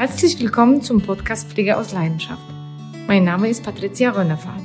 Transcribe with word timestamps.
Herzlich 0.00 0.40
willkommen 0.40 0.80
zum 0.80 1.02
Podcast 1.02 1.50
Pflege 1.50 1.76
aus 1.76 1.92
Leidenschaft. 1.92 2.40
Mein 3.06 3.22
Name 3.22 3.50
ist 3.50 3.62
Patricia 3.62 4.12
Rönnefahrt. 4.12 4.62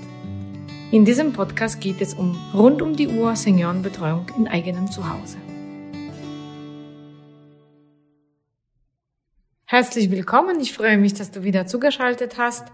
In 0.94 1.04
diesem 1.04 1.34
Podcast 1.34 1.82
geht 1.82 2.00
es 2.00 2.14
um 2.14 2.38
rund 2.54 2.82
um 2.82 2.96
die 2.96 3.10
Uhr 3.10 3.36
Seniorenbetreuung 3.36 4.28
in 4.38 4.48
eigenem 4.48 4.90
Zuhause. 4.90 5.36
Herzlich 9.66 10.10
willkommen, 10.10 10.62
ich 10.62 10.72
freue 10.72 10.98
mich, 10.98 11.16
dass 11.16 11.32
du 11.32 11.44
wieder 11.44 11.68
zugeschaltet 11.68 12.38
hast. 12.38 12.72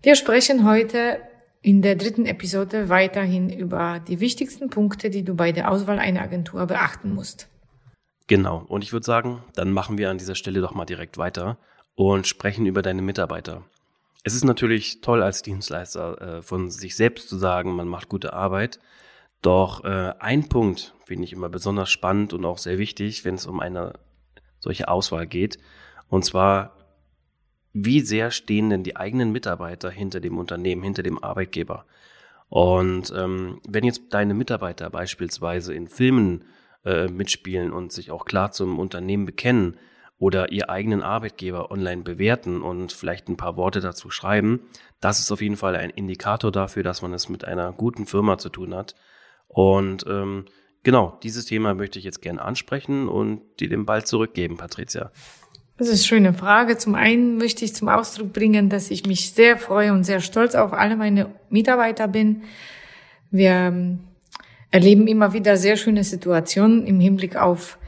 Wir 0.00 0.14
sprechen 0.14 0.64
heute 0.64 1.20
in 1.60 1.82
der 1.82 1.96
dritten 1.96 2.24
Episode 2.24 2.88
weiterhin 2.88 3.50
über 3.50 3.98
die 3.98 4.20
wichtigsten 4.20 4.70
Punkte, 4.70 5.10
die 5.10 5.24
du 5.24 5.34
bei 5.34 5.50
der 5.50 5.68
Auswahl 5.68 5.98
einer 5.98 6.22
Agentur 6.22 6.66
beachten 6.66 7.12
musst. 7.12 7.48
Genau, 8.28 8.64
und 8.68 8.84
ich 8.84 8.92
würde 8.92 9.04
sagen, 9.04 9.42
dann 9.56 9.72
machen 9.72 9.98
wir 9.98 10.08
an 10.08 10.18
dieser 10.18 10.36
Stelle 10.36 10.60
doch 10.60 10.72
mal 10.72 10.84
direkt 10.84 11.18
weiter 11.18 11.58
und 12.00 12.26
sprechen 12.26 12.64
über 12.64 12.80
deine 12.80 13.02
Mitarbeiter. 13.02 13.62
Es 14.24 14.34
ist 14.34 14.44
natürlich 14.44 15.02
toll 15.02 15.22
als 15.22 15.42
Dienstleister 15.42 16.38
äh, 16.38 16.42
von 16.42 16.70
sich 16.70 16.96
selbst 16.96 17.28
zu 17.28 17.36
sagen, 17.36 17.76
man 17.76 17.88
macht 17.88 18.08
gute 18.08 18.32
Arbeit. 18.32 18.80
Doch 19.42 19.84
äh, 19.84 20.14
ein 20.18 20.48
Punkt 20.48 20.94
finde 21.04 21.24
ich 21.24 21.34
immer 21.34 21.50
besonders 21.50 21.90
spannend 21.90 22.32
und 22.32 22.46
auch 22.46 22.56
sehr 22.56 22.78
wichtig, 22.78 23.26
wenn 23.26 23.34
es 23.34 23.46
um 23.46 23.60
eine 23.60 23.92
solche 24.60 24.88
Auswahl 24.88 25.26
geht. 25.26 25.58
Und 26.08 26.24
zwar 26.24 26.74
wie 27.74 28.00
sehr 28.00 28.30
stehen 28.30 28.70
denn 28.70 28.82
die 28.82 28.96
eigenen 28.96 29.30
Mitarbeiter 29.30 29.90
hinter 29.90 30.20
dem 30.20 30.38
Unternehmen, 30.38 30.82
hinter 30.82 31.02
dem 31.02 31.22
Arbeitgeber? 31.22 31.84
Und 32.48 33.12
ähm, 33.14 33.60
wenn 33.68 33.84
jetzt 33.84 34.04
deine 34.08 34.32
Mitarbeiter 34.32 34.88
beispielsweise 34.88 35.74
in 35.74 35.86
Filmen 35.86 36.44
äh, 36.82 37.08
mitspielen 37.08 37.72
und 37.72 37.92
sich 37.92 38.10
auch 38.10 38.24
klar 38.24 38.52
zum 38.52 38.78
Unternehmen 38.78 39.26
bekennen 39.26 39.76
oder 40.20 40.52
ihr 40.52 40.68
eigenen 40.68 41.02
Arbeitgeber 41.02 41.70
online 41.72 42.02
bewerten 42.02 42.60
und 42.60 42.92
vielleicht 42.92 43.28
ein 43.28 43.38
paar 43.38 43.56
Worte 43.56 43.80
dazu 43.80 44.10
schreiben, 44.10 44.60
das 45.00 45.18
ist 45.18 45.32
auf 45.32 45.40
jeden 45.40 45.56
Fall 45.56 45.74
ein 45.74 45.88
Indikator 45.88 46.52
dafür, 46.52 46.82
dass 46.82 47.00
man 47.00 47.14
es 47.14 47.30
mit 47.30 47.46
einer 47.46 47.72
guten 47.72 48.06
Firma 48.06 48.36
zu 48.36 48.50
tun 48.50 48.74
hat. 48.74 48.94
Und 49.48 50.04
ähm, 50.06 50.44
genau, 50.82 51.18
dieses 51.22 51.46
Thema 51.46 51.74
möchte 51.74 51.98
ich 51.98 52.04
jetzt 52.04 52.20
gerne 52.20 52.42
ansprechen 52.42 53.08
und 53.08 53.40
dir 53.60 53.70
den 53.70 53.86
Ball 53.86 54.04
zurückgeben, 54.04 54.58
Patricia. 54.58 55.10
Das 55.78 55.88
ist 55.88 55.94
eine 55.94 56.04
schöne 56.04 56.34
Frage. 56.34 56.76
Zum 56.76 56.94
einen 56.94 57.38
möchte 57.38 57.64
ich 57.64 57.74
zum 57.74 57.88
Ausdruck 57.88 58.34
bringen, 58.34 58.68
dass 58.68 58.90
ich 58.90 59.06
mich 59.06 59.32
sehr 59.32 59.56
freue 59.56 59.94
und 59.94 60.04
sehr 60.04 60.20
stolz 60.20 60.54
auf 60.54 60.74
alle 60.74 60.96
meine 60.96 61.34
Mitarbeiter 61.48 62.06
bin. 62.06 62.42
Wir 63.30 63.52
ähm, 63.52 64.00
erleben 64.70 65.06
immer 65.06 65.32
wieder 65.32 65.56
sehr 65.56 65.78
schöne 65.78 66.04
Situationen 66.04 66.86
im 66.86 67.00
Hinblick 67.00 67.36
auf 67.36 67.78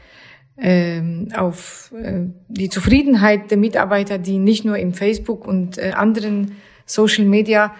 auf 1.35 1.91
äh, 1.97 2.27
die 2.47 2.69
Zufriedenheit 2.69 3.49
der 3.49 3.57
Mitarbeiter, 3.57 4.17
die 4.17 4.37
nicht 4.37 4.65
nur 4.65 4.77
im 4.77 4.93
Facebook 4.93 5.47
und 5.47 5.77
äh, 5.77 5.91
anderen 5.95 6.53
Social 6.85 7.25
Media 7.25 7.73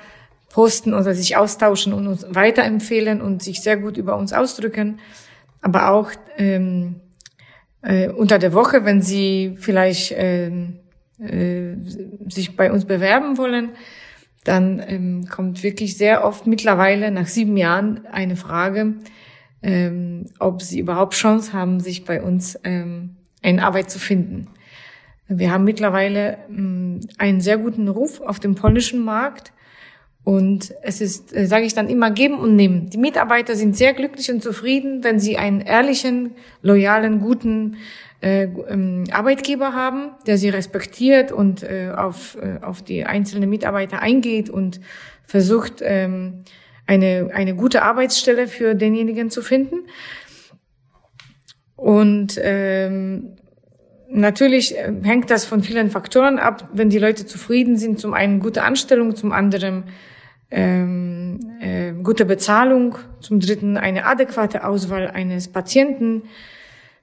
posten 0.50 0.94
oder 0.94 1.14
sich 1.14 1.38
austauschen 1.38 1.94
und 1.94 2.08
uns 2.08 2.26
weiterempfehlen 2.30 3.22
und 3.22 3.44
sich 3.44 3.62
sehr 3.62 3.78
gut 3.78 3.98
über 3.98 4.18
uns 4.18 4.34
ausdrücken, 4.34 5.00
aber 5.62 5.90
auch 5.92 6.12
ähm, 6.38 6.96
äh, 7.82 8.10
unter 8.10 8.40
der 8.40 8.54
Woche, 8.54 8.86
wenn 8.86 9.02
Sie 9.02 9.56
vielleicht 9.58 10.12
äh, 10.12 10.48
äh, 11.20 11.76
sich 12.28 12.56
bei 12.56 12.72
uns 12.72 12.86
bewerben 12.86 13.38
wollen, 13.38 13.70
dann 14.44 14.84
ähm, 14.86 15.28
kommt 15.30 15.64
wirklich 15.64 15.98
sehr 15.98 16.26
oft 16.26 16.48
mittlerweile 16.48 17.12
nach 17.12 17.28
sieben 17.28 17.56
Jahren 17.58 18.06
eine 18.12 18.36
Frage, 18.36 18.96
ähm, 19.64 20.26
ob 20.40 20.62
Sie 20.62 20.80
überhaupt 20.80 21.16
Chance 21.16 21.54
haben, 21.54 21.80
sich 21.80 22.06
bei 22.06 22.22
uns 22.22 22.60
ähm, 22.64 23.16
eine 23.42 23.66
Arbeit 23.66 23.90
zu 23.90 24.00
finden. 24.00 24.48
Wir 25.28 25.52
haben 25.52 25.64
mittlerweile 25.64 26.38
ähm, 26.50 27.00
einen 27.18 27.42
sehr 27.42 27.58
guten 27.58 27.88
Ruf 27.88 28.22
auf 28.22 28.40
dem 28.40 28.56
polnischen 28.56 29.04
Markt 29.04 29.54
und 30.24 30.74
es 30.82 31.02
ist, 31.02 31.36
äh, 31.36 31.48
sage 31.48 31.66
ich 31.66 31.74
dann 31.74 31.90
immer, 31.90 32.12
geben 32.12 32.40
und 32.40 32.56
nehmen. 32.56 32.90
Die 32.90 32.98
Mitarbeiter 32.98 33.56
sind 33.56 33.76
sehr 33.76 33.94
glücklich 33.94 34.32
und 34.32 34.42
zufrieden, 34.42 35.04
wenn 35.04 35.20
sie 35.20 35.38
einen 35.38 35.62
ehrlichen, 35.62 36.32
loyalen, 36.62 37.20
guten 37.20 37.78
äh, 38.22 38.44
ähm, 38.44 39.04
Arbeitgeber 39.12 39.74
haben, 39.74 40.12
der 40.26 40.38
sie 40.38 40.50
respektiert 40.50 41.32
und 41.32 41.64
äh, 41.64 41.92
auf, 41.96 42.38
äh, 42.42 42.64
auf 42.64 42.82
die 42.82 43.06
einzelnen 43.06 43.50
Mitarbeiter 43.50 44.02
eingeht 44.02 44.50
und 44.50 44.80
versucht, 45.26 45.82
ähm, 45.82 46.44
eine, 46.86 47.30
eine 47.34 47.56
gute 47.56 47.84
Arbeitsstelle 47.84 48.48
für 48.48 48.76
denjenigen 48.76 49.30
zu 49.30 49.42
finden. 49.42 49.88
Und 51.76 52.40
ähm, 52.42 53.38
natürlich 54.10 54.78
äh, 54.78 54.94
hängt 55.04 55.30
das 55.30 55.46
von 55.46 55.64
vielen 55.64 55.90
Faktoren 55.90 56.40
ab. 56.40 56.70
Wenn 56.74 56.90
die 56.90 57.00
Leute 57.00 57.26
zufrieden 57.26 57.78
sind, 57.78 58.00
zum 58.00 58.14
einen 58.14 58.40
gute 58.40 58.64
Anstellung, 58.64 59.16
zum 59.16 59.32
anderen 59.32 59.84
ähm, 60.52 61.40
äh, 61.60 61.94
gute 61.94 62.26
Bezahlung, 62.26 62.98
zum 63.20 63.40
dritten 63.40 63.76
eine 63.76 64.06
adäquate 64.06 64.66
Auswahl 64.66 65.08
eines 65.08 65.48
Patienten, 65.48 66.24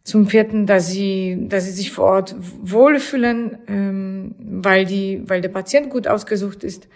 zum 0.02 0.28
vierten, 0.28 0.66
dass 0.66 0.88
sie, 0.88 1.46
dass 1.48 1.66
sie 1.66 1.72
sich 1.72 1.92
vor 1.92 2.06
Ort 2.06 2.34
wohlfühlen, 2.38 3.58
ähm, 3.68 4.34
weil 4.38 4.86
die, 4.86 5.22
weil 5.26 5.40
der 5.40 5.50
Patient 5.50 5.90
gut 5.90 6.08
ausgesucht 6.08 6.64
ist. 6.64 6.88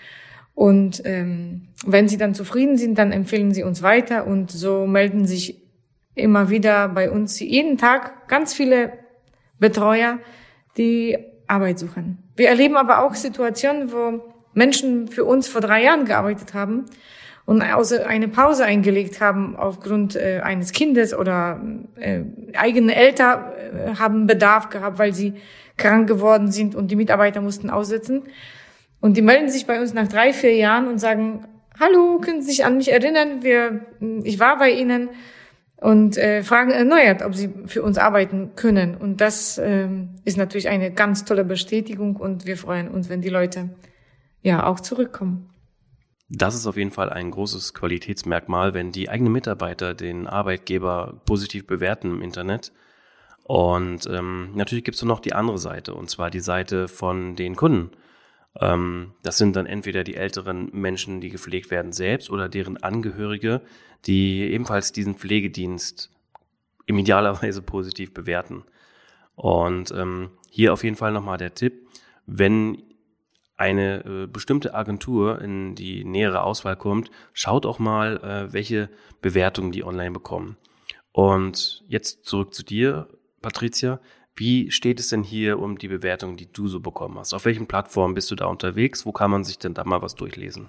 Und 0.55 1.03
ähm, 1.05 1.69
wenn 1.85 2.09
sie 2.09 2.17
dann 2.17 2.35
zufrieden 2.35 2.77
sind, 2.77 2.99
dann 2.99 3.13
empfehlen 3.13 3.53
sie 3.53 3.65
uns 3.65 3.83
weiter 3.83 4.27
und 4.27 4.51
so 4.51 4.87
melden 4.87 5.27
sich 5.27 5.61
immer 6.15 6.49
wieder 6.49 6.89
bei 6.89 7.11
uns 7.11 7.41
jeden 7.41 7.77
Tag 7.77 8.29
ganz 8.29 8.55
viele 8.55 8.93
Betreuer, 9.59 10.19
die 10.77 11.19
Arbeit 11.47 11.79
suchen. 11.79 12.19
Wir 12.37 12.49
erleben 12.49 12.77
aber 12.77 13.05
auch 13.05 13.15
Situationen, 13.15 13.93
wo 13.93 14.23
Menschen 14.55 15.09
für 15.09 15.25
uns 15.25 15.49
vor 15.49 15.61
drei 15.61 15.83
Jahren 15.83 16.05
gearbeitet 16.05 16.55
haben 16.55 16.85
und 17.47 17.61
also 17.63 18.03
eine 18.03 18.29
Pause 18.29 18.65
eingelegt 18.65 19.21
haben 19.21 19.57
aufgrund 19.57 20.17
äh, 20.17 20.41
eines 20.43 20.73
Kindes 20.73 21.15
oder 21.15 21.61
äh, 21.97 22.21
eigene 22.55 22.95
Eltern 22.95 23.45
äh, 23.53 23.95
haben 23.97 24.27
Bedarf 24.27 24.71
gehabt, 24.71 24.99
weil 24.99 25.13
sie 25.13 25.35
krank 25.77 26.09
geworden 26.09 26.51
sind 26.51 26.75
und 26.75 26.91
die 26.91 26.97
Mitarbeiter 26.97 27.41
mussten 27.41 27.69
aussetzen. 27.69 28.23
Und 29.05 29.19
die 29.19 29.23
melden 29.23 29.51
sich 29.51 29.67
bei 29.67 29.83
uns 29.83 29.93
nach 29.93 30.09
drei, 30.09 30.33
vier 30.33 30.57
Jahren 30.57 30.89
und 30.89 30.97
sagen, 30.97 31.47
hallo, 31.79 32.21
können 32.21 32.41
Sie 32.41 32.53
sich 32.53 32.65
an 32.65 32.79
mich 32.79 32.91
erinnern? 32.91 33.43
Wir, 33.43 33.85
ich 34.23 34.41
war 34.41 34.57
bei 34.57 34.71
Ihnen 34.71 35.11
und 35.77 36.17
äh, 36.17 36.43
fragen 36.43 36.71
erneuert, 36.71 37.21
ob 37.21 37.35
sie 37.35 37.51
für 37.67 37.83
uns 37.83 37.99
arbeiten 37.99 38.53
können. 38.57 38.97
Und 38.97 39.21
das 39.21 39.59
ähm, 39.59 40.15
ist 40.25 40.39
natürlich 40.39 40.71
eine 40.71 40.91
ganz 40.91 41.27
tolle 41.27 41.45
Bestätigung 41.45 42.17
und 42.17 42.47
wir 42.47 42.57
freuen 42.57 42.89
uns, 42.89 43.11
wenn 43.11 43.21
die 43.21 43.29
Leute 43.29 43.77
ja 44.41 44.65
auch 44.65 44.81
zurückkommen. 44.81 45.51
Das 46.31 46.55
ist 46.55 46.67
auf 46.67 46.79
jeden 46.79 46.91
Fall 46.91 47.11
ein 47.11 47.31
großes 47.31 47.75
Qualitätsmerkmal, 47.75 48.73
wenn 48.73 48.91
die 48.91 49.11
eigenen 49.11 49.35
Mitarbeiter 49.35 49.93
den 49.93 50.27
Arbeitgeber 50.27 51.21
positiv 51.27 51.67
bewerten 51.67 52.11
im 52.11 52.23
Internet. 52.23 52.73
Und 53.43 54.07
ähm, 54.07 54.53
natürlich 54.55 54.85
gibt 54.85 54.97
es 54.97 55.03
noch 55.03 55.21
die 55.21 55.35
andere 55.35 55.59
Seite, 55.59 55.93
und 55.93 56.09
zwar 56.09 56.31
die 56.31 56.41
Seite 56.41 56.89
von 56.89 57.37
den 57.37 57.55
Kunden. 57.55 57.91
Ähm, 58.61 59.13
das 59.23 59.39
sind 59.39 59.57
dann 59.57 59.67
entweder 59.67 60.05
die 60.05 60.17
älteren 60.17 60.71
Menschen, 60.73 61.21
die 61.21 61.31
gepflegt 61.31 61.71
werden 61.71 61.93
selbst 61.93 62.31
oder 62.31 62.49
deren 62.49 62.77
Angehörige, 62.77 63.63
die 64.07 64.43
ebenfalls 64.43 64.93
diesen 64.93 65.17
Pflegedienst 65.17 66.11
im 66.87 66.99
idealerweise 66.99 67.63
positiv 67.63 68.13
bewerten. 68.15 68.65
Und 69.35 69.91
ähm, 69.93 70.31
hier 70.51 70.73
auf 70.73 70.85
jeden 70.85 70.97
Fall 70.97 71.13
nochmal 71.13 71.39
der 71.39 71.55
Tipp, 71.55 71.89
wenn 72.27 72.83
eine 73.57 74.05
äh, 74.05 74.27
bestimmte 74.27 74.75
Agentur 74.75 75.41
in 75.41 75.75
die 75.75 76.05
nähere 76.05 76.43
Auswahl 76.43 76.77
kommt, 76.77 77.11
schaut 77.33 77.67
auch 77.67 77.79
mal, 77.79 78.17
äh, 78.19 78.53
welche 78.53 78.91
Bewertungen 79.21 79.73
die 79.73 79.85
online 79.85 80.11
bekommen. 80.11 80.57
Und 81.13 81.85
jetzt 81.87 82.25
zurück 82.25 82.55
zu 82.55 82.65
dir, 82.65 83.09
Patricia. 83.41 84.01
Wie 84.37 84.71
steht 84.71 84.99
es 84.99 85.09
denn 85.09 85.23
hier 85.23 85.61
um 85.61 85.79
die 85.79 85.89
Bewertung, 85.89 86.37
die 86.37 86.53
du 86.53 86.67
so 86.67 86.81
bekommen 86.81 87.19
hast? 87.19 87.35
Auf 87.35 87.45
welchen 87.45 87.67
Plattformen 87.67 88.15
bist 88.15 88.31
du 88.31 88.35
da 88.35 88.47
unterwegs? 88.47 89.05
Wo 89.07 89.13
kann 89.13 89.31
man 89.31 89.45
sich 89.45 89.59
denn 89.59 89.75
da 89.75 89.85
mal 89.85 90.03
was 90.03 90.17
durchlesen? 90.17 90.67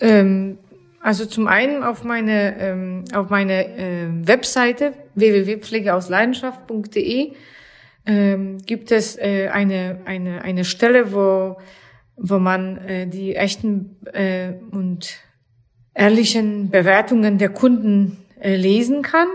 Ähm, 0.00 0.58
also 1.00 1.24
zum 1.24 1.48
einen 1.48 1.82
auf 1.82 2.04
meine, 2.04 2.58
ähm, 2.58 3.04
auf 3.14 3.30
meine 3.30 3.66
äh, 3.66 4.08
Webseite 4.26 4.92
www.pflegeausleidenschaft.de 5.14 7.32
ähm, 8.06 8.58
gibt 8.66 8.92
es 8.92 9.18
äh, 9.18 9.48
eine, 9.48 10.00
eine, 10.04 10.42
eine 10.42 10.66
Stelle, 10.66 11.14
wo, 11.14 11.56
wo 12.16 12.38
man 12.38 12.76
äh, 12.78 13.06
die 13.06 13.36
echten 13.36 13.96
äh, 14.12 14.52
und 14.70 15.16
ehrlichen 15.94 16.68
Bewertungen 16.70 17.38
der 17.38 17.48
Kunden 17.48 18.18
äh, 18.38 18.56
lesen 18.56 19.00
kann. 19.02 19.28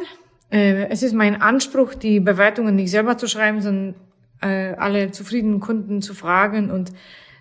Äh, 0.51 0.87
es 0.89 1.03
ist 1.03 1.13
mein 1.13 1.41
Anspruch, 1.41 1.93
die 1.93 2.19
Bewertungen 2.19 2.75
nicht 2.75 2.91
selber 2.91 3.17
zu 3.17 3.27
schreiben, 3.27 3.61
sondern 3.61 3.95
äh, 4.41 4.73
alle 4.75 5.11
zufriedenen 5.11 5.59
Kunden 5.59 6.01
zu 6.01 6.13
fragen 6.13 6.71
und 6.71 6.91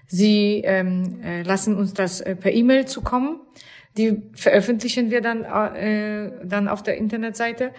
sie 0.06 0.62
ähm, 0.64 1.20
äh, 1.22 1.42
lassen 1.42 1.76
uns 1.76 1.94
das 1.94 2.20
äh, 2.20 2.36
per 2.36 2.52
E-Mail 2.52 2.86
zukommen. 2.86 3.40
Die 3.96 4.22
veröffentlichen 4.34 5.10
wir 5.10 5.20
dann, 5.20 5.44
äh, 5.44 6.30
dann 6.44 6.68
auf 6.68 6.82
der 6.82 6.96
Internetseite. 6.96 7.72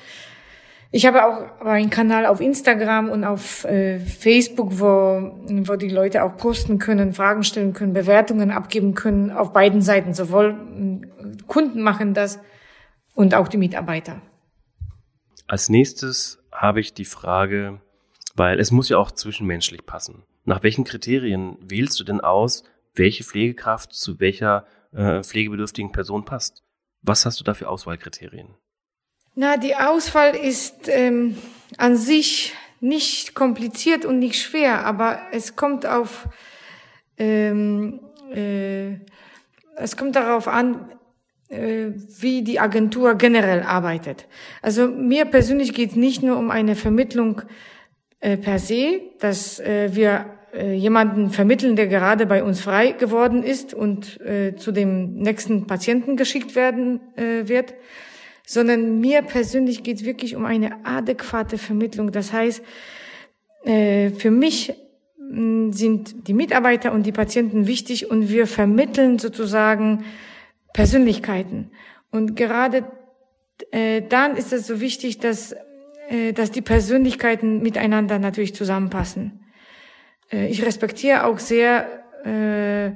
Ich 0.91 1.05
habe 1.05 1.25
auch 1.25 1.65
einen 1.65 1.89
Kanal 1.89 2.25
auf 2.25 2.39
Instagram 2.39 3.09
und 3.09 3.25
auf 3.25 3.65
äh, 3.65 3.99
Facebook, 3.99 4.79
wo, 4.79 5.33
wo 5.67 5.75
die 5.75 5.89
Leute 5.89 6.23
auch 6.23 6.37
posten 6.37 6.79
können, 6.79 7.13
Fragen 7.13 7.43
stellen 7.43 7.73
können, 7.73 7.91
Bewertungen 7.91 8.49
abgeben 8.51 8.93
können 8.93 9.29
auf 9.29 9.51
beiden 9.51 9.81
Seiten. 9.81 10.13
Sowohl 10.13 10.51
äh, 10.51 11.43
Kunden 11.47 11.81
machen 11.81 12.13
das 12.13 12.39
und 13.13 13.35
auch 13.35 13.49
die 13.49 13.57
Mitarbeiter. 13.57 14.21
Als 15.47 15.69
nächstes 15.69 16.39
habe 16.51 16.79
ich 16.79 16.93
die 16.93 17.05
Frage, 17.05 17.79
weil 18.35 18.59
es 18.59 18.71
muss 18.71 18.89
ja 18.89 18.97
auch 18.97 19.11
zwischenmenschlich 19.11 19.85
passen. 19.85 20.23
Nach 20.43 20.63
welchen 20.63 20.83
Kriterien 20.83 21.57
wählst 21.61 21.99
du 21.99 22.03
denn 22.03 22.21
aus, 22.21 22.63
welche 22.93 23.23
Pflegekraft 23.23 23.93
zu 23.93 24.19
welcher 24.19 24.65
äh, 24.93 25.23
pflegebedürftigen 25.23 25.91
Person 25.91 26.25
passt? 26.25 26.63
Was 27.01 27.25
hast 27.25 27.39
du 27.39 27.43
da 27.43 27.53
für 27.53 27.69
Auswahlkriterien? 27.69 28.55
Na, 29.35 29.57
die 29.57 29.75
Auswahl 29.75 30.35
ist 30.35 30.87
ähm, 30.87 31.37
an 31.77 31.97
sich 31.97 32.53
nicht 32.79 33.35
kompliziert 33.35 34.05
und 34.05 34.19
nicht 34.19 34.41
schwer, 34.41 34.85
aber 34.85 35.19
es 35.31 35.55
kommt 35.55 35.85
auf 35.85 36.27
ähm, 37.17 37.99
äh, 38.33 38.99
es 39.77 39.97
kommt 39.97 40.15
darauf 40.15 40.47
an, 40.47 40.89
wie 41.49 42.41
die 42.41 42.59
Agentur 42.59 43.15
generell 43.15 43.61
arbeitet. 43.61 44.27
Also 44.61 44.87
mir 44.87 45.25
persönlich 45.25 45.73
geht 45.73 45.91
es 45.91 45.95
nicht 45.95 46.23
nur 46.23 46.37
um 46.37 46.49
eine 46.49 46.75
Vermittlung 46.75 47.43
äh, 48.19 48.37
per 48.37 48.57
se, 48.57 49.01
dass 49.19 49.59
äh, 49.59 49.89
wir 49.93 50.25
äh, 50.53 50.73
jemanden 50.73 51.29
vermitteln, 51.29 51.75
der 51.75 51.87
gerade 51.87 52.25
bei 52.25 52.43
uns 52.43 52.61
frei 52.61 52.91
geworden 52.91 53.43
ist 53.43 53.73
und 53.73 54.19
äh, 54.21 54.55
zu 54.55 54.71
dem 54.71 55.13
nächsten 55.13 55.67
Patienten 55.67 56.15
geschickt 56.15 56.55
werden 56.55 56.99
äh, 57.15 57.47
wird, 57.47 57.75
sondern 58.47 58.99
mir 58.99 59.21
persönlich 59.21 59.83
geht 59.83 59.97
es 59.97 60.05
wirklich 60.05 60.35
um 60.35 60.45
eine 60.45 60.85
adäquate 60.85 61.57
Vermittlung. 61.57 62.11
Das 62.11 62.33
heißt, 62.33 62.63
äh, 63.63 64.09
für 64.09 64.31
mich 64.31 64.73
mh, 65.19 65.73
sind 65.73 66.27
die 66.27 66.33
Mitarbeiter 66.33 66.91
und 66.93 67.05
die 67.05 67.11
Patienten 67.11 67.67
wichtig 67.67 68.09
und 68.09 68.29
wir 68.29 68.47
vermitteln 68.47 69.19
sozusagen 69.19 70.05
Persönlichkeiten. 70.75 71.71
Und 72.11 72.35
gerade 72.35 72.83
äh, 73.71 74.01
dann 74.01 74.35
ist 74.35 74.51
es 74.51 74.67
so 74.67 74.81
wichtig, 74.81 75.19
dass, 75.19 75.55
äh, 76.09 76.33
dass 76.33 76.51
die 76.51 76.61
Persönlichkeiten 76.61 77.61
miteinander 77.61 78.19
natürlich 78.19 78.53
zusammenpassen. 78.53 79.39
Äh, 80.33 80.47
ich 80.47 80.65
respektiere 80.65 81.23
auch 81.23 81.39
sehr 81.39 81.87
äh, 82.25 82.91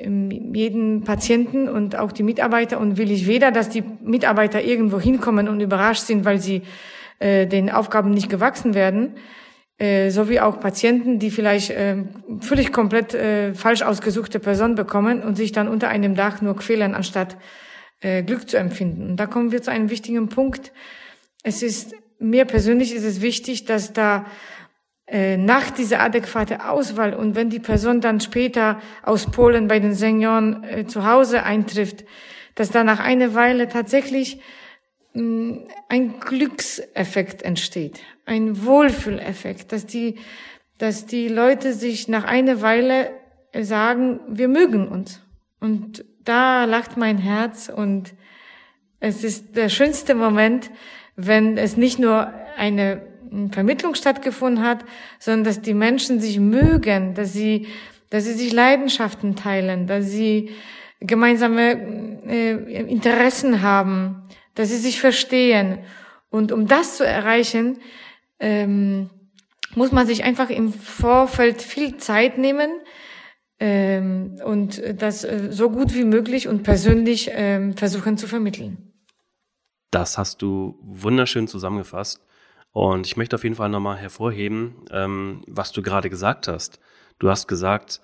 jeden 0.00 1.04
Patienten 1.04 1.68
und 1.68 1.96
auch 1.96 2.12
die 2.12 2.22
Mitarbeiter 2.22 2.80
und 2.80 2.96
will 2.96 3.10
ich 3.10 3.26
weder, 3.26 3.52
dass 3.52 3.68
die 3.68 3.84
Mitarbeiter 4.02 4.62
irgendwo 4.62 4.98
hinkommen 4.98 5.50
und 5.50 5.60
überrascht 5.60 6.04
sind, 6.04 6.24
weil 6.24 6.40
sie 6.40 6.62
äh, 7.18 7.46
den 7.46 7.70
Aufgaben 7.70 8.12
nicht 8.12 8.30
gewachsen 8.30 8.72
werden, 8.72 9.16
äh, 9.78 10.10
sowie 10.10 10.40
auch 10.40 10.60
Patienten, 10.60 11.18
die 11.18 11.30
vielleicht 11.30 11.70
äh, 11.70 12.04
völlig 12.40 12.72
komplett 12.72 13.14
äh, 13.14 13.54
falsch 13.54 13.82
ausgesuchte 13.82 14.38
Personen 14.38 14.74
bekommen 14.74 15.22
und 15.22 15.36
sich 15.36 15.52
dann 15.52 15.68
unter 15.68 15.88
einem 15.88 16.14
Dach 16.14 16.40
nur 16.40 16.56
quälen, 16.56 16.94
anstatt 16.94 17.36
äh, 18.00 18.22
Glück 18.22 18.48
zu 18.48 18.58
empfinden. 18.58 19.10
Und 19.10 19.16
da 19.16 19.26
kommen 19.26 19.52
wir 19.52 19.62
zu 19.62 19.70
einem 19.70 19.90
wichtigen 19.90 20.28
Punkt. 20.28 20.72
Es 21.42 21.62
ist 21.62 21.94
mir 22.22 22.44
persönlich 22.44 22.94
ist 22.94 23.04
es 23.04 23.20
wichtig, 23.20 23.64
dass 23.64 23.92
da 23.92 24.24
äh, 25.06 25.36
nach 25.36 25.70
dieser 25.70 26.00
adäquate 26.00 26.68
Auswahl 26.68 27.14
und 27.14 27.34
wenn 27.34 27.50
die 27.50 27.58
Person 27.58 28.00
dann 28.00 28.20
später 28.20 28.80
aus 29.02 29.26
Polen 29.26 29.68
bei 29.68 29.80
den 29.80 29.94
Senioren 29.94 30.64
äh, 30.64 30.86
zu 30.86 31.04
Hause 31.04 31.42
eintrifft, 31.42 32.04
dass 32.54 32.70
da 32.70 32.84
nach 32.84 33.00
einer 33.00 33.34
Weile 33.34 33.68
tatsächlich 33.68 34.40
ein 35.14 36.14
Glückseffekt 36.20 37.42
entsteht, 37.42 38.00
ein 38.24 38.64
Wohlfühleffekt, 38.64 39.72
dass 39.72 39.86
die, 39.86 40.16
dass 40.78 41.06
die 41.06 41.28
Leute 41.28 41.74
sich 41.74 42.08
nach 42.08 42.24
einer 42.24 42.62
Weile 42.62 43.10
sagen, 43.60 44.20
wir 44.28 44.48
mögen 44.48 44.88
uns. 44.88 45.20
Und 45.60 46.04
da 46.24 46.64
lacht 46.64 46.96
mein 46.96 47.18
Herz 47.18 47.68
und 47.68 48.14
es 49.00 49.24
ist 49.24 49.56
der 49.56 49.68
schönste 49.68 50.14
Moment, 50.14 50.70
wenn 51.16 51.58
es 51.58 51.76
nicht 51.76 51.98
nur 51.98 52.32
eine 52.56 53.02
Vermittlung 53.50 53.94
stattgefunden 53.94 54.64
hat, 54.64 54.84
sondern 55.18 55.44
dass 55.44 55.60
die 55.60 55.74
Menschen 55.74 56.20
sich 56.20 56.38
mögen, 56.38 57.14
dass 57.14 57.32
sie, 57.32 57.66
dass 58.10 58.24
sie 58.24 58.32
sich 58.32 58.52
Leidenschaften 58.52 59.36
teilen, 59.36 59.86
dass 59.86 60.10
sie 60.10 60.50
gemeinsame 61.00 62.20
äh, 62.26 62.52
Interessen 62.90 63.62
haben, 63.62 64.22
dass 64.54 64.68
sie 64.68 64.76
sich 64.76 65.00
verstehen. 65.00 65.78
Und 66.30 66.52
um 66.52 66.66
das 66.66 66.96
zu 66.96 67.06
erreichen, 67.06 67.80
ähm, 68.38 69.10
muss 69.74 69.92
man 69.92 70.06
sich 70.06 70.24
einfach 70.24 70.50
im 70.50 70.72
Vorfeld 70.72 71.62
viel 71.62 71.96
Zeit 71.96 72.38
nehmen 72.38 72.70
ähm, 73.58 74.40
und 74.44 74.82
das 74.96 75.24
äh, 75.24 75.48
so 75.50 75.70
gut 75.70 75.94
wie 75.94 76.04
möglich 76.04 76.48
und 76.48 76.62
persönlich 76.62 77.30
ähm, 77.32 77.76
versuchen 77.76 78.18
zu 78.18 78.26
vermitteln. 78.26 78.92
Das 79.90 80.18
hast 80.18 80.42
du 80.42 80.78
wunderschön 80.82 81.48
zusammengefasst. 81.48 82.26
Und 82.72 83.06
ich 83.06 83.18
möchte 83.18 83.36
auf 83.36 83.44
jeden 83.44 83.54
Fall 83.54 83.68
nochmal 83.68 83.98
hervorheben, 83.98 84.86
ähm, 84.90 85.42
was 85.46 85.72
du 85.72 85.82
gerade 85.82 86.08
gesagt 86.08 86.48
hast. 86.48 86.80
Du 87.18 87.28
hast 87.28 87.46
gesagt, 87.46 88.00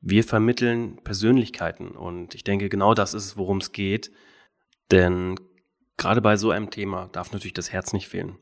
wir 0.00 0.24
vermitteln 0.24 0.98
Persönlichkeiten. 1.04 1.92
Und 1.92 2.34
ich 2.34 2.42
denke, 2.42 2.68
genau 2.68 2.94
das 2.94 3.14
ist 3.14 3.24
es, 3.24 3.36
worum 3.36 3.58
es 3.58 3.70
geht. 3.72 4.10
Denn 4.90 5.36
gerade 5.98 6.22
bei 6.22 6.36
so 6.36 6.50
einem 6.50 6.70
Thema 6.70 7.10
darf 7.12 7.32
natürlich 7.32 7.52
das 7.52 7.72
Herz 7.72 7.92
nicht 7.92 8.08
fehlen. 8.08 8.38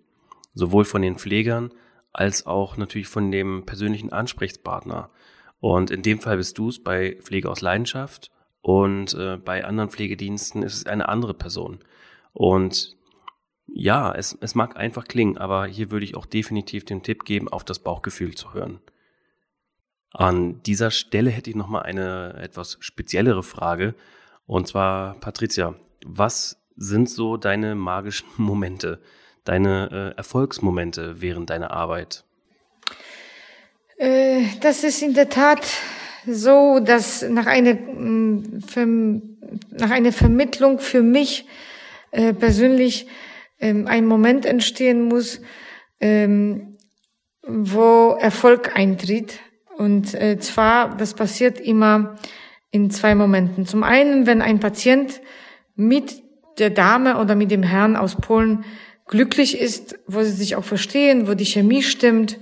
Sowohl 0.54 0.84
von 0.84 1.02
den 1.02 1.16
Pflegern 1.16 1.72
als 2.12 2.46
auch 2.46 2.76
natürlich 2.76 3.08
von 3.08 3.30
dem 3.30 3.66
persönlichen 3.66 4.12
Ansprechpartner. 4.12 5.10
Und 5.58 5.90
in 5.90 6.02
dem 6.02 6.20
Fall 6.20 6.36
bist 6.36 6.56
du 6.58 6.68
es 6.68 6.82
bei 6.82 7.18
Pflege 7.20 7.50
aus 7.50 7.60
Leidenschaft 7.60 8.30
und 8.62 9.14
äh, 9.14 9.36
bei 9.36 9.64
anderen 9.64 9.90
Pflegediensten 9.90 10.62
ist 10.62 10.74
es 10.74 10.86
eine 10.86 11.08
andere 11.08 11.34
Person. 11.34 11.80
Und 12.32 12.96
ja, 13.66 14.12
es, 14.14 14.36
es 14.40 14.54
mag 14.54 14.76
einfach 14.76 15.04
klingen, 15.04 15.38
aber 15.38 15.66
hier 15.66 15.90
würde 15.90 16.04
ich 16.04 16.16
auch 16.16 16.26
definitiv 16.26 16.84
den 16.84 17.02
Tipp 17.02 17.24
geben, 17.24 17.48
auf 17.48 17.64
das 17.64 17.80
Bauchgefühl 17.80 18.34
zu 18.34 18.54
hören. 18.54 18.80
An 20.12 20.62
dieser 20.62 20.90
Stelle 20.90 21.30
hätte 21.30 21.50
ich 21.50 21.56
nochmal 21.56 21.82
eine 21.82 22.34
etwas 22.34 22.78
speziellere 22.80 23.42
Frage. 23.42 23.94
Und 24.46 24.68
zwar, 24.68 25.14
Patricia, 25.20 25.74
was 26.06 26.65
sind 26.76 27.08
so 27.08 27.36
deine 27.36 27.74
magischen 27.74 28.28
Momente, 28.36 29.00
deine 29.44 30.12
äh, 30.14 30.18
Erfolgsmomente 30.18 31.20
während 31.20 31.50
deiner 31.50 31.70
Arbeit? 31.70 32.24
Äh, 33.96 34.42
das 34.60 34.84
ist 34.84 35.02
in 35.02 35.14
der 35.14 35.28
Tat 35.28 35.66
so, 36.26 36.80
dass 36.80 37.22
nach 37.22 37.46
einer, 37.46 37.74
mm, 37.74 38.60
nach 39.70 39.90
einer 39.90 40.12
Vermittlung 40.12 40.78
für 40.78 41.02
mich 41.02 41.46
äh, 42.10 42.34
persönlich 42.34 43.06
ähm, 43.60 43.86
ein 43.86 44.06
Moment 44.06 44.44
entstehen 44.44 45.02
muss, 45.04 45.40
ähm, 46.00 46.76
wo 47.46 48.16
Erfolg 48.20 48.76
eintritt. 48.76 49.38
Und 49.78 50.14
äh, 50.14 50.38
zwar, 50.38 50.96
das 50.96 51.14
passiert 51.14 51.60
immer 51.60 52.16
in 52.70 52.90
zwei 52.90 53.14
Momenten. 53.14 53.66
Zum 53.66 53.82
einen, 53.82 54.26
wenn 54.26 54.42
ein 54.42 54.60
Patient 54.60 55.20
mit 55.74 56.25
der 56.58 56.70
Dame 56.70 57.18
oder 57.18 57.34
mit 57.34 57.50
dem 57.50 57.62
Herrn 57.62 57.96
aus 57.96 58.16
Polen 58.16 58.64
glücklich 59.06 59.60
ist, 59.60 59.98
wo 60.06 60.22
sie 60.22 60.32
sich 60.32 60.56
auch 60.56 60.64
verstehen, 60.64 61.28
wo 61.28 61.34
die 61.34 61.44
Chemie 61.44 61.82
stimmt, 61.82 62.38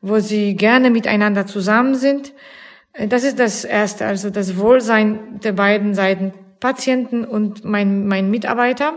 wo 0.00 0.18
sie 0.20 0.54
gerne 0.54 0.90
miteinander 0.90 1.46
zusammen 1.46 1.94
sind. 1.94 2.32
Äh, 2.92 3.08
das 3.08 3.24
ist 3.24 3.38
das 3.38 3.64
Erste, 3.64 4.06
also 4.06 4.30
das 4.30 4.56
Wohlsein 4.56 5.40
der 5.42 5.52
beiden 5.52 5.94
Seiten, 5.94 6.32
Patienten 6.60 7.24
und 7.24 7.64
mein, 7.64 8.06
mein 8.06 8.30
Mitarbeiter. 8.30 8.94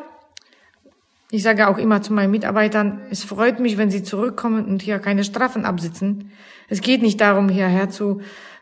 Ich 1.29 1.43
sage 1.43 1.67
auch 1.67 1.77
immer 1.77 2.01
zu 2.01 2.13
meinen 2.13 2.31
Mitarbeitern, 2.31 3.01
es 3.09 3.25
freut 3.25 3.59
mich, 3.59 3.77
wenn 3.77 3.91
sie 3.91 4.03
zurückkommen 4.03 4.65
und 4.65 4.81
hier 4.81 4.99
keine 4.99 5.25
Strafen 5.25 5.65
absitzen. 5.65 6.31
Es 6.69 6.79
geht 6.79 7.01
nicht 7.01 7.19
darum, 7.19 7.49
hierher 7.49 7.89
zu, 7.89 8.21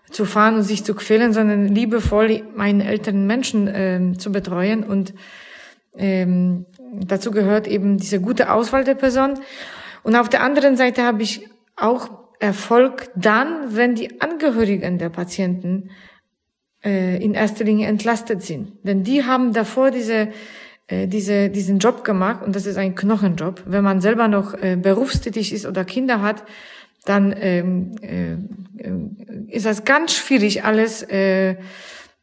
zu 0.10 0.26
fahren 0.26 0.56
und 0.56 0.64
sich 0.64 0.84
zu 0.84 0.96
quälen, 0.96 1.34
sondern 1.34 1.68
liebevoll 1.68 2.42
meinen 2.56 2.82
älteren 2.82 3.28
Menschen 3.28 3.68
äh, 3.68 4.14
zu 4.18 4.32
betreuen. 4.32 4.84
Und 4.84 5.14
ähm, 5.98 6.66
dazu 6.94 7.32
gehört 7.32 7.68
eben 7.68 7.98
diese 7.98 8.20
gute 8.20 8.52
Auswahl 8.52 8.84
der 8.84 8.96
Person. 8.96 9.40
Und 10.04 10.16
auf 10.16 10.30
der 10.30 10.42
anderen 10.42 10.78
Seite 10.78 11.04
habe 11.04 11.24
ich 11.24 11.48
auch 11.76 12.10
Erfolg 12.40 13.10
dann, 13.16 13.76
wenn 13.76 13.96
die 13.96 14.22
Angehörigen 14.22 14.98
der 14.98 15.10
Patienten 15.10 15.90
äh, 16.84 17.24
in 17.24 17.34
erster 17.34 17.64
Linie 17.64 17.88
entlastet 17.88 18.44
sind. 18.44 18.74
Denn 18.84 19.04
die 19.04 19.24
haben 19.24 19.54
davor 19.54 19.92
diese 19.92 20.30
äh, 20.88 21.08
diese, 21.08 21.50
diesen 21.50 21.80
Job 21.80 22.04
gemacht 22.04 22.44
und 22.46 22.56
das 22.56 22.68
ist 22.68 22.78
ein 22.78 22.94
Knochenjob. 22.94 23.64
Wenn 23.66 23.84
man 23.84 24.02
selber 24.02 24.28
noch 24.28 24.54
äh, 24.54 24.76
berufstätig 24.76 25.52
ist 25.52 25.66
oder 25.66 25.84
Kinder 25.84 26.22
hat, 26.22 26.44
dann 27.06 27.34
ähm, 27.40 27.96
äh, 28.02 28.34
äh, 28.34 28.38
ist 29.48 29.66
das 29.66 29.84
ganz 29.84 30.14
schwierig, 30.14 30.64
alles 30.64 31.02
äh, 31.02 31.56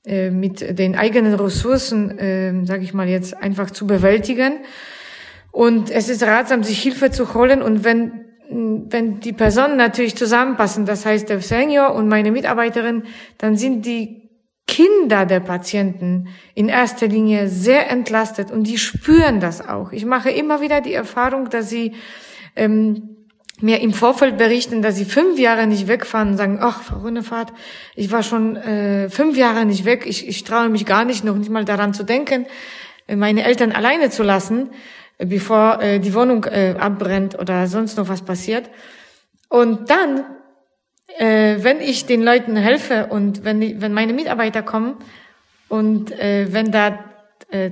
äh, 0.05 0.31
mit 0.31 0.79
den 0.79 0.97
eigenen 0.97 1.35
Ressourcen, 1.35 2.19
äh, 2.19 2.67
sage 2.67 2.83
ich 2.83 2.93
mal 2.93 3.09
jetzt, 3.09 3.37
einfach 3.41 3.71
zu 3.71 3.87
bewältigen. 3.87 4.61
Und 5.53 5.91
es 5.91 6.09
ist 6.09 6.23
ratsam, 6.23 6.65
sich 6.65 6.83
Hilfe 6.83 7.11
zu 7.11 7.35
holen. 7.35 7.63
Und 7.63 7.85
wenn, 7.85 8.25
wenn 8.49 9.21
die 9.21 9.33
Personen 9.33 9.77
natürlich 9.77 10.17
zusammenpassen, 10.17 10.87
das 10.87 11.07
heißt 11.07 11.29
der 11.29 11.41
Senior 11.41 11.95
und 11.95 12.09
meine 12.09 12.33
Mitarbeiterin, 12.33 13.05
dann 13.39 13.57
sind 13.57 13.87
die 13.87 14.23
Kinder 14.67 15.27
der 15.27 15.41
Patienten 15.41 16.29
in 16.55 16.69
erster 16.69 17.07
Linie 17.07 17.49
sehr 17.49 17.91
entlastet 17.91 18.51
und 18.51 18.67
die 18.67 18.79
spüren 18.79 19.39
das 19.39 19.69
auch. 19.69 19.93
Ich 19.93 20.07
mache 20.07 20.31
immer 20.31 20.61
wieder 20.61 20.81
die 20.81 20.95
Erfahrung, 20.95 21.51
dass 21.51 21.69
sie 21.69 21.93
ähm, 22.57 23.22
mir 23.63 23.81
im 23.81 23.93
Vorfeld 23.93 24.37
berichten, 24.37 24.83
dass 24.83 24.97
sie 24.97 25.05
fünf 25.05 25.39
Jahre 25.39 25.67
nicht 25.67 25.89
wegfahren 25.89 26.31
und 26.31 26.37
sagen, 26.37 26.59
ach, 26.61 26.83
Frau 26.83 26.99
Runnefahrt, 26.99 27.53
ich 27.95 28.11
war 28.11 28.23
schon 28.23 28.57
äh, 28.57 29.09
fünf 29.09 29.37
Jahre 29.37 29.65
nicht 29.65 29.85
weg, 29.85 30.05
ich, 30.07 30.29
ich 30.29 30.45
traue 30.45 30.69
mich 30.69 30.85
gar 30.85 31.05
nicht, 31.05 31.25
noch 31.25 31.37
nicht 31.37 31.51
mal 31.51 31.65
daran 31.65 31.95
zu 31.95 32.03
denken, 32.03 32.47
meine 33.09 33.45
Eltern 33.45 33.73
alleine 33.73 34.11
zu 34.11 34.23
lassen, 34.23 34.71
bevor 35.19 35.81
äh, 35.81 36.01
die 36.01 36.15
Wohnung 36.15 36.45
äh, 36.45 36.75
abbrennt 36.79 37.39
oder 37.39 37.67
sonst 37.67 37.97
noch 37.97 38.09
was 38.09 38.23
passiert. 38.23 38.71
Und 39.49 39.91
dann, 39.91 40.25
äh, 41.19 41.57
wenn 41.59 41.81
ich 41.81 42.07
den 42.07 42.23
Leuten 42.23 42.57
helfe 42.57 43.07
und 43.07 43.45
wenn, 43.45 43.81
wenn 43.81 43.93
meine 43.93 44.13
Mitarbeiter 44.13 44.63
kommen 44.63 44.97
und 45.69 46.11
äh, 46.13 46.47
wenn 46.51 46.71
da 46.71 46.99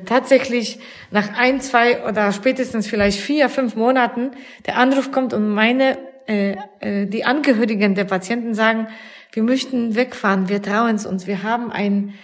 tatsächlich 0.04 0.78
nach 1.10 1.36
ein, 1.36 1.60
zwei 1.60 2.06
oder 2.06 2.32
spätestens 2.32 2.86
vielleicht 2.86 3.18
vier, 3.18 3.48
fünf 3.48 3.76
Monaten 3.76 4.32
der 4.66 4.76
Anruf 4.76 5.10
kommt 5.10 5.32
und 5.32 5.48
meine, 5.48 5.98
äh, 6.26 6.56
äh, 6.80 7.06
die 7.06 7.24
Angehörigen 7.24 7.94
der 7.94 8.04
Patienten 8.04 8.54
sagen, 8.54 8.88
wir 9.32 9.42
möchten 9.42 9.94
wegfahren, 9.94 10.48
wir 10.48 10.62
trauen 10.62 10.96
es 10.96 11.06
uns, 11.06 11.26
wir 11.26 11.42
haben 11.42 11.72
ein, 11.72 12.14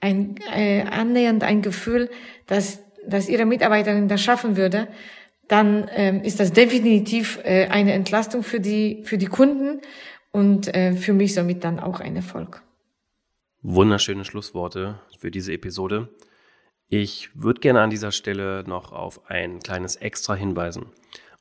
ein 0.00 0.36
äh, 0.54 0.82
annähernd 0.82 1.44
ein 1.44 1.62
Gefühl, 1.62 2.10
dass, 2.46 2.82
dass 3.06 3.28
ihre 3.28 3.46
Mitarbeiterin 3.46 4.08
das 4.08 4.22
schaffen 4.22 4.56
würde, 4.56 4.88
dann 5.48 5.88
ähm, 5.94 6.22
ist 6.22 6.40
das 6.40 6.52
definitiv 6.52 7.38
äh, 7.44 7.68
eine 7.68 7.92
Entlastung 7.92 8.42
für 8.42 8.60
die, 8.60 9.02
für 9.04 9.16
die 9.16 9.26
Kunden 9.26 9.80
und 10.32 10.74
äh, 10.74 10.92
für 10.92 11.12
mich 11.12 11.34
somit 11.34 11.62
dann 11.62 11.78
auch 11.78 12.00
ein 12.00 12.16
Erfolg. 12.16 12.62
Wunderschöne 13.62 14.24
Schlussworte 14.24 15.00
für 15.18 15.30
diese 15.30 15.52
Episode. 15.52 16.08
Ich 16.88 17.30
würde 17.34 17.60
gerne 17.60 17.80
an 17.80 17.90
dieser 17.90 18.12
Stelle 18.12 18.62
noch 18.66 18.92
auf 18.92 19.28
ein 19.28 19.58
kleines 19.60 19.96
Extra 19.96 20.34
hinweisen. 20.34 20.86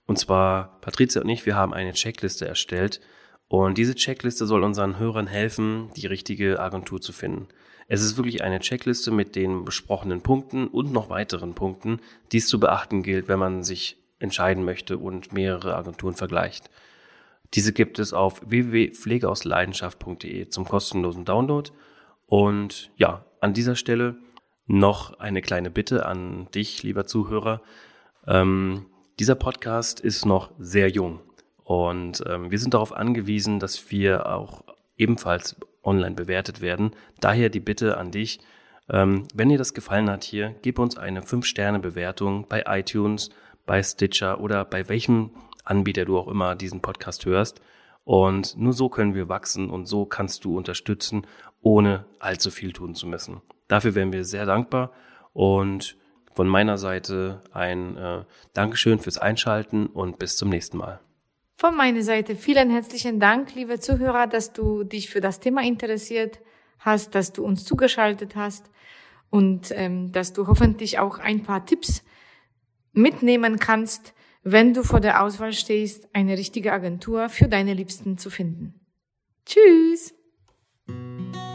Und 0.07 0.17
zwar, 0.17 0.79
Patricia 0.81 1.21
und 1.21 1.29
ich, 1.29 1.45
wir 1.45 1.55
haben 1.55 1.73
eine 1.73 1.93
Checkliste 1.93 2.47
erstellt 2.47 2.99
und 3.47 3.77
diese 3.77 3.95
Checkliste 3.95 4.47
soll 4.47 4.63
unseren 4.63 4.97
Hörern 4.97 5.27
helfen, 5.27 5.91
die 5.95 6.07
richtige 6.07 6.59
Agentur 6.59 6.99
zu 6.99 7.13
finden. 7.13 7.47
Es 7.87 8.01
ist 8.01 8.17
wirklich 8.17 8.43
eine 8.43 8.59
Checkliste 8.59 9.11
mit 9.11 9.35
den 9.35 9.63
besprochenen 9.65 10.21
Punkten 10.21 10.67
und 10.67 10.91
noch 10.91 11.09
weiteren 11.09 11.53
Punkten, 11.53 11.99
die 12.31 12.37
es 12.37 12.47
zu 12.47 12.59
beachten 12.59 13.03
gilt, 13.03 13.27
wenn 13.27 13.37
man 13.37 13.63
sich 13.63 13.97
entscheiden 14.17 14.65
möchte 14.65 14.97
und 14.97 15.33
mehrere 15.33 15.75
Agenturen 15.75 16.15
vergleicht. 16.15 16.71
Diese 17.53 17.73
gibt 17.73 17.99
es 17.99 18.13
auf 18.13 18.41
www.pflegeausleidenschaft.de 18.49 20.49
zum 20.49 20.65
kostenlosen 20.65 21.25
Download. 21.25 21.69
Und 22.25 22.89
ja, 22.97 23.23
an 23.39 23.53
dieser 23.53 23.75
Stelle 23.75 24.17
noch 24.67 25.19
eine 25.19 25.41
kleine 25.41 25.69
Bitte 25.69 26.05
an 26.05 26.47
dich, 26.53 26.83
lieber 26.83 27.05
Zuhörer. 27.05 27.61
Ähm, 28.27 28.85
dieser 29.19 29.35
Podcast 29.35 29.99
ist 29.99 30.25
noch 30.25 30.51
sehr 30.57 30.89
jung 30.89 31.19
und 31.63 32.23
ähm, 32.27 32.51
wir 32.51 32.59
sind 32.59 32.73
darauf 32.73 32.93
angewiesen, 32.93 33.59
dass 33.59 33.91
wir 33.91 34.27
auch 34.27 34.63
ebenfalls 34.97 35.55
online 35.83 36.15
bewertet 36.15 36.61
werden. 36.61 36.91
Daher 37.19 37.49
die 37.49 37.59
Bitte 37.59 37.97
an 37.97 38.11
dich, 38.11 38.39
ähm, 38.89 39.27
wenn 39.33 39.49
dir 39.49 39.57
das 39.57 39.73
gefallen 39.73 40.09
hat 40.09 40.23
hier, 40.23 40.55
gib 40.61 40.79
uns 40.79 40.97
eine 40.97 41.21
5-Sterne-Bewertung 41.21 42.47
bei 42.47 42.63
iTunes, 42.67 43.29
bei 43.65 43.81
Stitcher 43.81 44.39
oder 44.39 44.63
bei 44.63 44.87
welchem 44.89 45.31
Anbieter 45.63 46.05
du 46.05 46.17
auch 46.19 46.27
immer 46.27 46.55
diesen 46.55 46.81
Podcast 46.81 47.25
hörst. 47.25 47.61
Und 48.03 48.55
nur 48.57 48.73
so 48.73 48.89
können 48.89 49.15
wir 49.15 49.29
wachsen 49.29 49.71
und 49.71 49.87
so 49.87 50.05
kannst 50.05 50.45
du 50.45 50.55
unterstützen, 50.55 51.25
ohne 51.61 52.05
allzu 52.19 52.51
viel 52.51 52.71
tun 52.71 52.93
zu 52.93 53.07
müssen. 53.07 53.41
Dafür 53.67 53.95
wären 53.95 54.13
wir 54.13 54.25
sehr 54.25 54.45
dankbar 54.45 54.91
und 55.33 55.97
von 56.33 56.47
meiner 56.47 56.77
Seite 56.77 57.41
ein 57.51 57.97
äh, 57.97 58.23
Dankeschön 58.53 58.99
fürs 58.99 59.17
Einschalten 59.17 59.87
und 59.87 60.19
bis 60.19 60.35
zum 60.37 60.49
nächsten 60.49 60.77
Mal. 60.77 60.99
Von 61.57 61.77
meiner 61.77 62.03
Seite 62.03 62.35
vielen 62.35 62.69
herzlichen 62.69 63.19
Dank, 63.19 63.55
liebe 63.55 63.79
Zuhörer, 63.79 64.27
dass 64.27 64.51
du 64.51 64.83
dich 64.83 65.09
für 65.09 65.21
das 65.21 65.39
Thema 65.39 65.63
interessiert 65.63 66.41
hast, 66.79 67.15
dass 67.15 67.31
du 67.31 67.45
uns 67.45 67.63
zugeschaltet 67.63 68.35
hast 68.35 68.69
und 69.29 69.71
ähm, 69.71 70.11
dass 70.11 70.33
du 70.33 70.47
hoffentlich 70.47 70.99
auch 70.99 71.19
ein 71.19 71.43
paar 71.43 71.65
Tipps 71.65 72.03
mitnehmen 72.91 73.57
kannst, 73.57 74.13
wenn 74.43 74.73
du 74.73 74.83
vor 74.83 74.99
der 74.99 75.23
Auswahl 75.23 75.53
stehst, 75.53 76.07
eine 76.13 76.37
richtige 76.37 76.71
Agentur 76.71 77.29
für 77.29 77.47
deine 77.47 77.73
Liebsten 77.73 78.17
zu 78.17 78.29
finden. 78.29 78.79
Tschüss! 79.45 80.13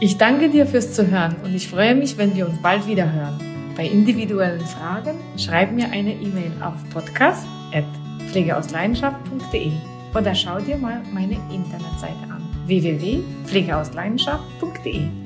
Ich 0.03 0.17
danke 0.17 0.49
dir 0.49 0.65
fürs 0.65 0.93
Zuhören 0.93 1.35
und 1.43 1.53
ich 1.53 1.67
freue 1.67 1.93
mich, 1.93 2.17
wenn 2.17 2.35
wir 2.35 2.49
uns 2.49 2.59
bald 2.59 2.87
wieder 2.87 3.13
hören. 3.13 3.39
Bei 3.77 3.85
individuellen 3.85 4.65
Fragen 4.65 5.19
schreib 5.37 5.73
mir 5.73 5.91
eine 5.91 6.13
E-Mail 6.13 6.51
auf 6.59 6.73
podcast.pflegeausleidenschaft.de 6.89 9.71
oder 10.15 10.33
schau 10.33 10.57
dir 10.57 10.77
mal 10.77 11.03
meine 11.13 11.37
Internetseite 11.53 12.23
an 12.31 12.41
www.pflegeausleidenschaft.de. 12.65 15.20